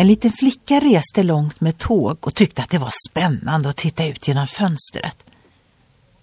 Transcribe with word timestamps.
En 0.00 0.06
liten 0.06 0.32
flicka 0.32 0.80
reste 0.80 1.22
långt 1.22 1.60
med 1.60 1.78
tåg 1.78 2.26
och 2.26 2.34
tyckte 2.34 2.62
att 2.62 2.70
det 2.70 2.78
var 2.78 2.92
spännande 3.08 3.68
att 3.68 3.76
titta 3.76 4.06
ut 4.06 4.28
genom 4.28 4.46
fönstret. 4.46 5.16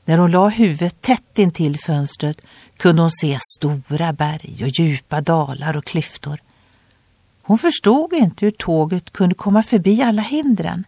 När 0.06 0.18
hon 0.18 0.32
la 0.32 0.50
huvudet 0.50 1.02
tätt 1.02 1.40
intill 1.40 1.80
fönstret 1.80 2.42
kunde 2.78 3.02
hon 3.02 3.12
se 3.12 3.40
stora 3.58 4.14
berg 4.14 4.64
och 4.64 4.70
djupa 4.80 5.22
dalar 5.22 5.78
och 5.78 5.86
klyftor. 5.86 6.42
Hon 7.42 7.58
förstod 7.58 8.14
inte 8.14 8.46
hur 8.46 8.52
tåget 8.52 9.14
kunde 9.14 9.36
komma 9.36 9.64
förbi 9.64 10.02
alla 10.02 10.22
hindren. 10.22 10.84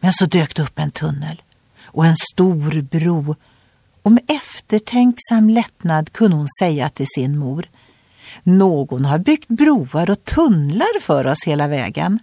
Men 0.00 0.12
så 0.12 0.26
dök 0.26 0.56
det 0.56 0.62
upp 0.62 0.78
en 0.78 0.90
tunnel 0.90 1.42
och 1.82 2.06
en 2.06 2.16
stor 2.32 2.80
bro 2.82 3.36
och 4.02 4.12
med 4.12 4.30
eftertänksam 4.30 5.50
lättnad 5.50 6.12
kunde 6.12 6.36
hon 6.36 6.48
säga 6.60 6.88
till 6.88 7.08
sin 7.14 7.38
mor 7.38 7.66
någon 8.42 9.04
har 9.04 9.18
byggt 9.18 9.48
broar 9.48 10.10
och 10.10 10.24
tunnlar 10.24 11.00
för 11.00 11.26
oss 11.26 11.38
hela 11.46 11.68
vägen. 11.68 12.18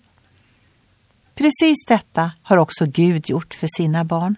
Precis 1.36 1.86
detta 1.88 2.32
har 2.42 2.58
också 2.58 2.86
Gud 2.86 3.30
gjort 3.30 3.54
för 3.54 3.68
sina 3.78 4.04
barn. 4.04 4.36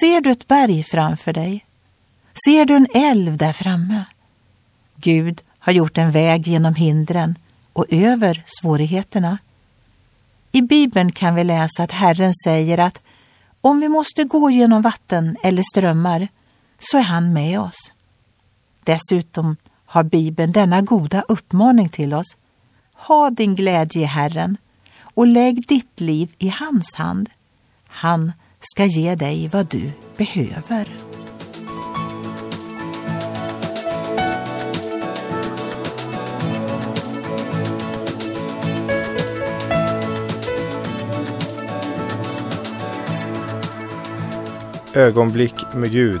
Ser 0.00 0.20
du 0.20 0.30
ett 0.30 0.48
berg 0.48 0.82
framför 0.82 1.32
dig? 1.32 1.64
Ser 2.44 2.64
du 2.64 2.76
en 2.76 2.86
älv 2.94 3.36
där 3.36 3.52
framme? 3.52 4.04
Gud 4.96 5.42
har 5.58 5.72
gjort 5.72 5.98
en 5.98 6.10
väg 6.10 6.46
genom 6.46 6.74
hindren 6.74 7.38
och 7.72 7.86
över 7.88 8.42
svårigheterna. 8.46 9.38
I 10.52 10.62
Bibeln 10.62 11.12
kan 11.12 11.34
vi 11.34 11.44
läsa 11.44 11.82
att 11.82 11.92
Herren 11.92 12.32
säger 12.44 12.78
att 12.78 13.00
om 13.60 13.80
vi 13.80 13.88
måste 13.88 14.24
gå 14.24 14.50
genom 14.50 14.82
vatten 14.82 15.36
eller 15.42 15.62
strömmar 15.62 16.28
så 16.78 16.98
är 16.98 17.02
han 17.02 17.32
med 17.32 17.60
oss. 17.60 17.92
Dessutom 18.84 19.56
har 19.92 20.02
Bibeln 20.02 20.52
denna 20.52 20.80
goda 20.80 21.24
uppmaning 21.28 21.88
till 21.88 22.14
oss. 22.14 22.36
Ha 22.94 23.30
din 23.30 23.54
glädje 23.54 24.02
i 24.02 24.04
Herren 24.04 24.56
och 25.14 25.26
lägg 25.26 25.68
ditt 25.68 26.00
liv 26.00 26.34
i 26.38 26.48
hans 26.48 26.94
hand. 26.94 27.30
Han 27.86 28.32
ska 28.60 28.84
ge 28.84 29.14
dig 29.14 29.48
vad 29.48 29.66
du 29.66 29.92
behöver. 30.16 30.88
Ögonblick 44.94 45.54
med 45.74 45.90
Gud 45.90 46.20